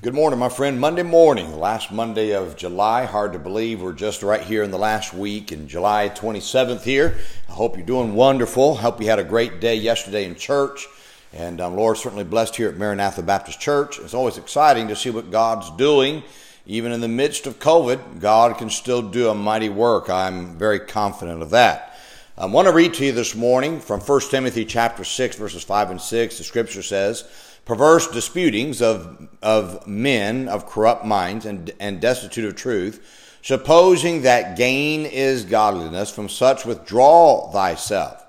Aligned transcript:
Good 0.00 0.14
morning, 0.14 0.38
my 0.38 0.48
friend. 0.48 0.78
Monday 0.78 1.02
morning, 1.02 1.58
last 1.58 1.90
Monday 1.90 2.30
of 2.30 2.54
July. 2.54 3.04
Hard 3.04 3.32
to 3.32 3.40
believe 3.40 3.82
we're 3.82 3.92
just 3.92 4.22
right 4.22 4.40
here 4.40 4.62
in 4.62 4.70
the 4.70 4.78
last 4.78 5.12
week 5.12 5.50
in 5.50 5.66
July 5.66 6.08
27th 6.08 6.84
here. 6.84 7.16
I 7.48 7.52
hope 7.52 7.76
you're 7.76 7.84
doing 7.84 8.14
wonderful. 8.14 8.76
Hope 8.76 9.00
you 9.00 9.08
had 9.08 9.18
a 9.18 9.24
great 9.24 9.60
day 9.60 9.74
yesterday 9.74 10.24
in 10.24 10.36
church. 10.36 10.86
And 11.32 11.60
um, 11.60 11.74
Lord, 11.74 11.96
certainly 11.96 12.22
blessed 12.22 12.54
here 12.54 12.68
at 12.68 12.76
Maranatha 12.76 13.24
Baptist 13.24 13.58
Church. 13.58 13.98
It's 13.98 14.14
always 14.14 14.38
exciting 14.38 14.86
to 14.86 14.94
see 14.94 15.10
what 15.10 15.32
God's 15.32 15.68
doing. 15.72 16.22
Even 16.64 16.92
in 16.92 17.00
the 17.00 17.08
midst 17.08 17.48
of 17.48 17.58
COVID, 17.58 18.20
God 18.20 18.56
can 18.56 18.70
still 18.70 19.02
do 19.02 19.30
a 19.30 19.34
mighty 19.34 19.68
work. 19.68 20.08
I'm 20.08 20.56
very 20.56 20.78
confident 20.78 21.42
of 21.42 21.50
that. 21.50 21.98
I 22.36 22.46
want 22.46 22.68
to 22.68 22.72
read 22.72 22.94
to 22.94 23.04
you 23.04 23.10
this 23.10 23.34
morning 23.34 23.80
from 23.80 23.98
1 23.98 24.20
Timothy 24.30 24.64
chapter 24.64 25.02
6, 25.02 25.34
verses 25.34 25.64
5 25.64 25.90
and 25.90 26.00
6. 26.00 26.38
The 26.38 26.44
scripture 26.44 26.84
says, 26.84 27.24
perverse 27.68 28.08
disputings 28.08 28.80
of, 28.80 29.28
of 29.42 29.86
men 29.86 30.48
of 30.48 30.66
corrupt 30.66 31.04
minds 31.04 31.44
and, 31.44 31.70
and 31.78 32.00
destitute 32.00 32.46
of 32.46 32.56
truth, 32.56 33.38
supposing 33.42 34.22
that 34.22 34.56
gain 34.56 35.04
is 35.04 35.44
godliness, 35.44 36.10
from 36.10 36.30
such 36.30 36.64
withdraw 36.64 37.52
thyself. 37.52 38.24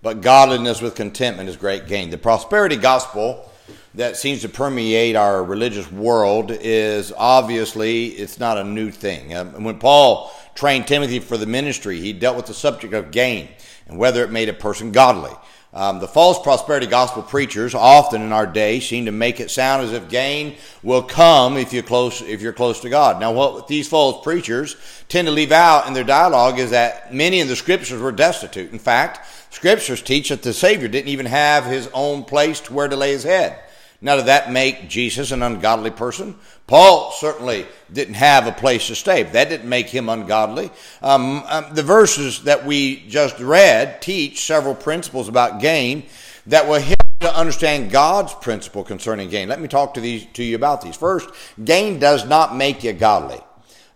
But 0.00 0.22
godliness 0.22 0.80
with 0.80 0.94
contentment 0.94 1.50
is 1.50 1.56
great 1.58 1.86
gain. 1.86 2.08
The 2.08 2.16
prosperity 2.16 2.76
gospel 2.76 3.50
that 3.94 4.16
seems 4.16 4.40
to 4.40 4.48
permeate 4.48 5.16
our 5.16 5.44
religious 5.44 5.92
world 5.92 6.50
is 6.50 7.12
obviously 7.14 8.06
it's 8.06 8.40
not 8.40 8.56
a 8.56 8.64
new 8.64 8.90
thing. 8.90 9.34
Um, 9.34 9.64
when 9.64 9.78
Paul 9.78 10.32
trained 10.54 10.86
Timothy 10.86 11.18
for 11.18 11.36
the 11.36 11.46
ministry, 11.46 12.00
he 12.00 12.14
dealt 12.14 12.36
with 12.36 12.46
the 12.46 12.54
subject 12.54 12.94
of 12.94 13.10
gain 13.10 13.48
and 13.86 13.98
whether 13.98 14.24
it 14.24 14.30
made 14.30 14.48
a 14.48 14.54
person 14.54 14.92
godly. 14.92 15.32
Um, 15.74 15.98
the 15.98 16.08
false 16.08 16.40
prosperity 16.40 16.86
gospel 16.86 17.22
preachers 17.22 17.74
often 17.74 18.22
in 18.22 18.32
our 18.32 18.46
day 18.46 18.80
seem 18.80 19.04
to 19.04 19.12
make 19.12 19.38
it 19.38 19.50
sound 19.50 19.82
as 19.84 19.92
if 19.92 20.08
gain 20.08 20.56
will 20.82 21.02
come 21.02 21.58
if 21.58 21.74
you're 21.74 21.82
close 21.82 22.22
if 22.22 22.40
you're 22.40 22.54
close 22.54 22.80
to 22.80 22.88
God. 22.88 23.20
Now, 23.20 23.32
what 23.32 23.68
these 23.68 23.86
false 23.86 24.24
preachers 24.24 24.76
tend 25.08 25.28
to 25.28 25.32
leave 25.32 25.52
out 25.52 25.86
in 25.86 25.92
their 25.92 26.04
dialogue 26.04 26.58
is 26.58 26.70
that 26.70 27.12
many 27.12 27.40
in 27.40 27.48
the 27.48 27.56
scriptures 27.56 28.00
were 28.00 28.12
destitute. 28.12 28.72
In 28.72 28.78
fact, 28.78 29.26
scriptures 29.54 30.00
teach 30.00 30.30
that 30.30 30.42
the 30.42 30.54
Savior 30.54 30.88
didn't 30.88 31.10
even 31.10 31.26
have 31.26 31.66
his 31.66 31.90
own 31.92 32.24
place 32.24 32.60
to 32.60 32.72
where 32.72 32.88
to 32.88 32.96
lay 32.96 33.12
his 33.12 33.24
head. 33.24 33.58
Now, 34.00 34.16
did 34.16 34.26
that 34.26 34.52
make 34.52 34.88
Jesus 34.88 35.32
an 35.32 35.42
ungodly 35.42 35.90
person? 35.90 36.36
Paul 36.68 37.10
certainly 37.10 37.66
didn't 37.92 38.14
have 38.14 38.46
a 38.46 38.52
place 38.52 38.86
to 38.86 38.94
stay. 38.94 39.24
That 39.24 39.48
didn't 39.48 39.68
make 39.68 39.88
him 39.88 40.08
ungodly. 40.08 40.70
Um, 41.02 41.42
um, 41.46 41.66
the 41.72 41.82
verses 41.82 42.44
that 42.44 42.64
we 42.64 43.06
just 43.08 43.40
read 43.40 44.00
teach 44.00 44.44
several 44.44 44.76
principles 44.76 45.28
about 45.28 45.60
gain 45.60 46.04
that 46.46 46.68
will 46.68 46.80
help 46.80 46.98
to 47.20 47.36
understand 47.36 47.90
God's 47.90 48.32
principle 48.34 48.84
concerning 48.84 49.30
gain. 49.30 49.48
Let 49.48 49.60
me 49.60 49.66
talk 49.66 49.94
to 49.94 50.00
these 50.00 50.26
to 50.34 50.44
you 50.44 50.54
about 50.54 50.80
these. 50.80 50.94
First, 50.94 51.30
gain 51.64 51.98
does 51.98 52.24
not 52.24 52.54
make 52.54 52.84
you 52.84 52.92
godly. 52.92 53.40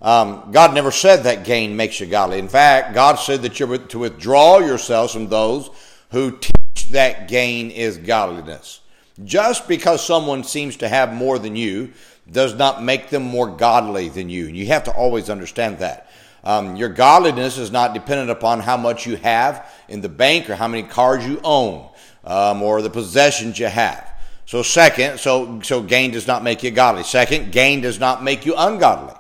Um, 0.00 0.50
God 0.50 0.75
never 0.75 0.91
said 0.91 1.22
that 1.22 1.44
gain 1.44 1.77
makes 1.77 2.00
you 2.00 2.06
godly. 2.06 2.41
In 2.41 2.48
fact, 2.48 2.92
God 2.92 3.14
said 3.16 3.42
that 3.42 3.61
you're 3.61 3.78
to 3.78 3.98
withdraw 4.00 4.59
yourselves 4.59 5.12
from 5.12 5.28
those 5.28 5.70
who 6.11 6.37
teach 6.37 6.89
that 6.91 7.28
gain 7.28 7.70
is 7.70 7.98
godliness. 7.98 8.81
Just 9.24 9.68
because 9.68 10.05
someone 10.05 10.44
seems 10.44 10.77
to 10.78 10.88
have 10.88 11.12
more 11.12 11.38
than 11.38 11.56
you 11.56 11.92
does 12.30 12.55
not 12.55 12.82
make 12.82 13.10
them 13.10 13.22
more 13.22 13.48
godly 13.48 14.08
than 14.08 14.30
you. 14.30 14.46
And 14.46 14.56
you 14.56 14.66
have 14.66 14.84
to 14.84 14.92
always 14.92 15.28
understand 15.28 15.78
that. 15.78 16.10
Um, 16.44 16.77
your 16.77 16.88
godliness 16.88 17.58
is 17.58 17.70
not 17.70 17.94
dependent 17.94 18.30
upon 18.30 18.60
how 18.60 18.77
much 18.77 19.06
you 19.06 19.16
have 19.16 19.70
in 19.88 20.00
the 20.00 20.08
bank 20.08 20.50
or 20.50 20.56
how 20.56 20.66
many 20.66 20.82
cars 20.82 21.27
you 21.27 21.41
own 21.44 21.88
um, 22.24 22.62
or 22.62 22.82
the 22.82 22.91
possessions 22.91 23.58
you 23.58 23.66
have. 23.66 24.08
So 24.46 24.62
second, 24.62 25.19
so 25.19 25.60
so 25.62 25.82
gain 25.82 26.10
does 26.10 26.26
not 26.26 26.42
make 26.42 26.62
you 26.62 26.70
godly. 26.70 27.04
Second, 27.04 27.52
gain 27.52 27.80
does 27.80 28.00
not 28.00 28.24
make 28.24 28.44
you 28.44 28.54
ungodly. 28.56 29.14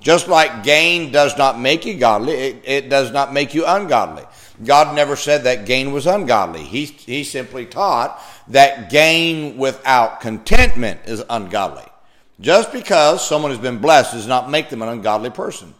Just 0.00 0.28
like 0.28 0.64
gain 0.64 1.12
does 1.12 1.36
not 1.38 1.60
make 1.60 1.84
you 1.84 1.94
godly, 1.94 2.32
it, 2.32 2.62
it 2.64 2.88
does 2.88 3.12
not 3.12 3.32
make 3.32 3.54
you 3.54 3.64
ungodly. 3.66 4.24
God 4.64 4.94
never 4.94 5.16
said 5.16 5.44
that 5.44 5.66
gain 5.66 5.92
was 5.92 6.06
ungodly. 6.06 6.62
He, 6.62 6.84
he 6.84 7.24
simply 7.24 7.66
taught 7.66 8.20
that 8.48 8.90
gain 8.90 9.56
without 9.56 10.20
contentment 10.20 11.00
is 11.06 11.22
ungodly. 11.30 11.84
Just 12.40 12.72
because 12.72 13.26
someone 13.26 13.50
has 13.50 13.60
been 13.60 13.78
blessed 13.78 14.12
does 14.12 14.26
not 14.26 14.50
make 14.50 14.68
them 14.68 14.82
an 14.82 14.88
ungodly 14.88 15.30
person. 15.30 15.74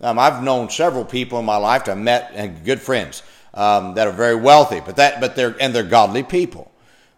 Um, 0.00 0.18
I've 0.18 0.42
known 0.42 0.70
several 0.70 1.04
people 1.04 1.38
in 1.38 1.44
my 1.44 1.56
life. 1.56 1.84
That 1.84 1.92
I've 1.92 1.98
met 1.98 2.32
and 2.34 2.64
good 2.64 2.80
friends 2.80 3.22
um, 3.52 3.94
that 3.94 4.06
are 4.06 4.12
very 4.12 4.36
wealthy, 4.36 4.80
but 4.80 4.96
that 4.96 5.20
but 5.20 5.34
they're 5.36 5.56
and 5.60 5.74
they're 5.74 5.82
godly 5.82 6.22
people. 6.22 6.70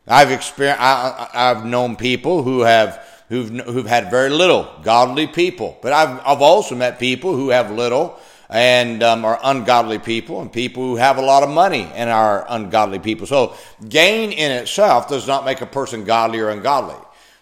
I've 0.07 0.31
experienced. 0.31 0.81
I, 0.81 1.29
have 1.33 1.65
known 1.65 1.97
people 1.97 2.43
who 2.43 2.61
have 2.61 3.05
who've 3.29 3.51
who've 3.51 3.87
had 3.87 4.11
very 4.11 4.31
little 4.31 4.71
godly 4.83 5.27
people, 5.27 5.79
but 5.83 5.93
I've 5.93 6.21
I've 6.25 6.43
also 6.43 6.75
met 6.75 6.99
people 6.99 7.35
who 7.35 7.51
have 7.51 7.71
little 7.71 8.19
and 8.49 9.03
um, 9.03 9.25
are 9.25 9.41
ungodly 9.43 9.99
people, 9.99 10.41
and 10.41 10.53
people 10.53 10.83
who 10.83 10.97
have 10.97 11.19
a 11.19 11.23
lot 11.23 11.43
of 11.43 11.49
money 11.49 11.91
and 11.95 12.11
are 12.11 12.47
ungodly 12.49 12.99
people. 12.99 13.27
So, 13.27 13.55
gain 13.89 14.33
in 14.33 14.53
itself 14.53 15.09
does 15.09 15.27
not 15.27 15.45
make 15.45 15.61
a 15.61 15.67
person 15.67 16.05
godly 16.05 16.41
or 16.41 16.51
ungodly. 16.51 16.97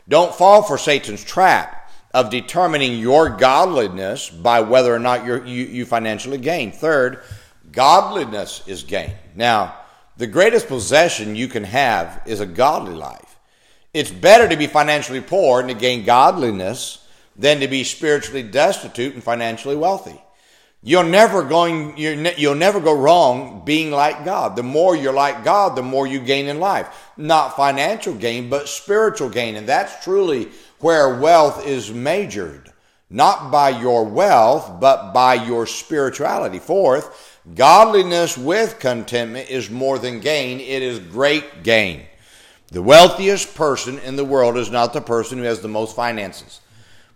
Don't 0.08 0.34
fall 0.34 0.62
for 0.62 0.78
Satan's 0.78 1.22
trap 1.22 1.90
of 2.12 2.30
determining 2.30 2.98
your 2.98 3.28
godliness 3.28 4.30
by 4.30 4.60
whether 4.60 4.94
or 4.94 4.98
not 4.98 5.26
you 5.26 5.64
you 5.64 5.84
financially 5.84 6.38
gain. 6.38 6.72
Third, 6.72 7.22
godliness 7.72 8.62
is 8.66 8.84
gain. 8.84 9.12
Now, 9.34 9.76
the 10.16 10.26
greatest 10.26 10.68
possession 10.68 11.34
you 11.34 11.48
can 11.48 11.64
have 11.64 12.22
is 12.24 12.40
a 12.40 12.46
godly 12.46 12.94
life. 12.94 13.36
It's 13.92 14.10
better 14.10 14.48
to 14.48 14.56
be 14.56 14.66
financially 14.66 15.20
poor 15.20 15.60
and 15.60 15.68
to 15.68 15.74
gain 15.74 16.04
godliness 16.04 17.06
than 17.36 17.60
to 17.60 17.68
be 17.68 17.82
spiritually 17.84 18.42
destitute 18.42 19.14
and 19.14 19.22
financially 19.22 19.76
wealthy. 19.76 20.20
You're 20.86 21.02
never 21.02 21.42
going, 21.42 21.96
you 21.96 22.14
will 22.46 22.54
never 22.54 22.78
go 22.78 22.94
wrong 22.94 23.62
being 23.64 23.90
like 23.90 24.22
God. 24.26 24.54
The 24.54 24.62
more 24.62 24.94
you're 24.94 25.14
like 25.14 25.42
God, 25.42 25.76
the 25.76 25.82
more 25.82 26.06
you 26.06 26.20
gain 26.20 26.46
in 26.46 26.60
life. 26.60 27.10
Not 27.16 27.56
financial 27.56 28.14
gain, 28.14 28.50
but 28.50 28.68
spiritual 28.68 29.30
gain. 29.30 29.56
And 29.56 29.66
that's 29.66 30.04
truly 30.04 30.50
where 30.80 31.18
wealth 31.18 31.66
is 31.66 31.90
measured. 31.90 32.70
Not 33.08 33.50
by 33.50 33.70
your 33.70 34.04
wealth, 34.04 34.78
but 34.78 35.14
by 35.14 35.34
your 35.34 35.66
spirituality. 35.66 36.58
Fourth, 36.58 37.40
godliness 37.54 38.36
with 38.36 38.78
contentment 38.78 39.48
is 39.48 39.70
more 39.70 39.98
than 39.98 40.20
gain. 40.20 40.60
It 40.60 40.82
is 40.82 40.98
great 40.98 41.62
gain. 41.62 42.02
The 42.68 42.82
wealthiest 42.82 43.54
person 43.54 43.98
in 44.00 44.16
the 44.16 44.24
world 44.24 44.58
is 44.58 44.70
not 44.70 44.92
the 44.92 45.00
person 45.00 45.38
who 45.38 45.44
has 45.44 45.60
the 45.60 45.68
most 45.68 45.96
finances. 45.96 46.60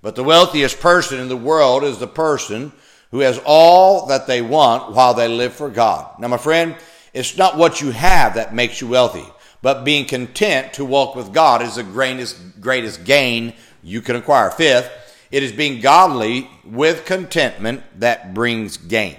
But 0.01 0.15
the 0.15 0.25
wealthiest 0.25 0.81
person 0.81 1.21
in 1.21 1.29
the 1.29 1.37
world 1.37 1.85
is 1.85 1.99
the 1.99 2.07
person 2.07 2.73
who 3.11 3.21
has 3.21 3.41
all 3.45 4.07
that 4.07 4.27
they 4.27 4.43
want 4.43 4.93
while 4.93 5.15
they 5.15 5.29
live 5.29 5.55
for 5.55 5.71
God. 5.71 6.19
Now, 6.19 6.29
my 6.29 6.37
friend, 6.37 6.77
it's 7.15 7.37
not 7.37 7.57
what 7.57 7.81
you 7.81 7.91
have 7.91 8.35
that 8.35 8.55
makes 8.55 8.81
you 8.81 8.89
wealthy, 8.89 9.25
but 9.63 9.85
being 9.85 10.07
content 10.07 10.75
to 10.75 10.85
walk 10.85 11.17
with 11.17 11.33
God 11.33 11.63
is 11.63 11.77
the 11.77 11.83
greatest, 11.83 12.61
greatest 12.61 13.05
gain 13.05 13.55
you 13.83 14.01
can 14.03 14.17
acquire. 14.17 14.51
Fifth, 14.51 14.91
it 15.31 15.43
is 15.43 15.53
being 15.53 15.81
godly 15.81 16.49
with 16.65 17.05
contentment 17.05 17.83
that 18.01 18.35
brings 18.35 18.77
gain. 18.77 19.17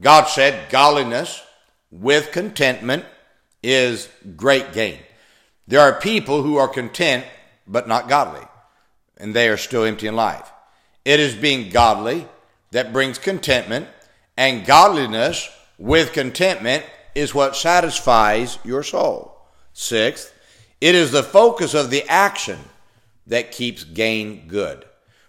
God 0.00 0.24
said 0.24 0.70
godliness 0.70 1.42
with 1.90 2.32
contentment 2.32 3.04
is 3.62 4.08
great 4.36 4.72
gain. 4.72 4.98
There 5.66 5.80
are 5.80 6.00
people 6.00 6.42
who 6.42 6.56
are 6.56 6.68
content 6.68 7.24
but 7.66 7.88
not 7.88 8.08
godly, 8.08 8.46
and 9.16 9.34
they 9.34 9.48
are 9.48 9.56
still 9.56 9.84
empty 9.84 10.06
in 10.06 10.16
life. 10.16 10.50
It 11.04 11.20
is 11.20 11.34
being 11.34 11.70
godly 11.70 12.26
that 12.70 12.92
brings 12.92 13.18
contentment, 13.18 13.88
and 14.36 14.66
godliness 14.66 15.48
with 15.78 16.12
contentment 16.12 16.84
is 17.14 17.34
what 17.34 17.56
satisfies 17.56 18.58
your 18.64 18.82
soul. 18.82 19.36
Sixth, 19.72 20.32
it 20.80 20.94
is 20.94 21.10
the 21.10 21.22
focus 21.22 21.74
of 21.74 21.90
the 21.90 22.08
action 22.08 22.58
that 23.26 23.52
keeps 23.52 23.84
gain 23.84 24.48
good. 24.48 24.84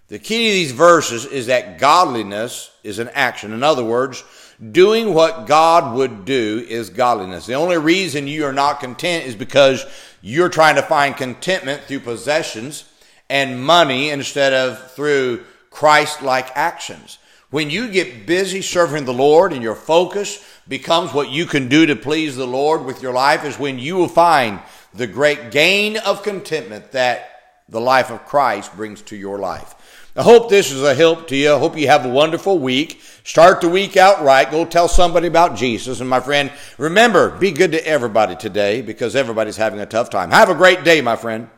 The 0.07 0.19
key 0.19 0.47
to 0.47 0.53
these 0.53 0.71
verses 0.71 1.25
is 1.25 1.47
that 1.47 1.77
godliness 1.77 2.71
is 2.83 2.97
an 2.97 3.09
action. 3.13 3.53
In 3.53 3.61
other 3.61 3.83
words, 3.83 4.23
doing 4.71 5.13
what 5.13 5.45
God 5.45 5.95
would 5.95 6.25
do 6.25 6.65
is 6.67 6.89
godliness. 6.89 7.45
The 7.45 7.53
only 7.53 7.77
reason 7.77 8.27
you 8.27 8.45
are 8.45 8.53
not 8.53 8.79
content 8.79 9.25
is 9.25 9.35
because 9.35 9.85
you're 10.21 10.49
trying 10.49 10.75
to 10.75 10.81
find 10.81 11.15
contentment 11.15 11.83
through 11.83 11.99
possessions 11.99 12.85
and 13.29 13.63
money 13.63 14.09
instead 14.09 14.53
of 14.53 14.91
through 14.93 15.45
Christ 15.69 16.23
like 16.23 16.49
actions. 16.55 17.19
When 17.51 17.71
you 17.71 17.89
get 17.89 18.27
busy 18.27 18.61
serving 18.61 19.05
the 19.05 19.13
Lord 19.13 19.53
and 19.53 19.63
your 19.63 19.75
focus 19.75 20.45
becomes 20.67 21.13
what 21.13 21.31
you 21.31 21.47
can 21.47 21.67
do 21.67 21.87
to 21.87 21.95
please 21.95 22.35
the 22.35 22.45
Lord 22.45 22.85
with 22.85 23.01
your 23.01 23.13
life 23.13 23.43
is 23.43 23.57
when 23.57 23.79
you 23.79 23.95
will 23.95 24.07
find 24.07 24.59
the 24.93 25.07
great 25.07 25.49
gain 25.49 25.97
of 25.97 26.21
contentment 26.21 26.91
that 26.91 27.41
the 27.67 27.81
life 27.81 28.11
of 28.11 28.25
Christ 28.25 28.75
brings 28.75 29.01
to 29.03 29.15
your 29.15 29.39
life. 29.39 29.75
I 30.15 30.21
hope 30.21 30.49
this 30.49 30.71
is 30.71 30.83
a 30.83 30.93
help 30.93 31.27
to 31.29 31.35
you. 31.35 31.53
I 31.53 31.59
hope 31.59 31.75
you 31.75 31.87
have 31.87 32.05
a 32.05 32.09
wonderful 32.09 32.59
week. 32.59 33.01
Start 33.23 33.61
the 33.61 33.69
week 33.69 33.97
out 33.97 34.23
right. 34.23 34.49
Go 34.49 34.65
tell 34.65 34.87
somebody 34.87 35.27
about 35.27 35.55
Jesus. 35.55 36.01
And 36.01 36.09
my 36.09 36.19
friend, 36.19 36.51
remember, 36.77 37.31
be 37.37 37.51
good 37.51 37.71
to 37.71 37.87
everybody 37.87 38.35
today 38.35 38.81
because 38.81 39.15
everybody's 39.15 39.57
having 39.57 39.79
a 39.79 39.85
tough 39.87 40.11
time. 40.11 40.29
Have 40.29 40.49
a 40.49 40.55
great 40.55 40.83
day, 40.83 41.01
my 41.01 41.15
friend. 41.15 41.49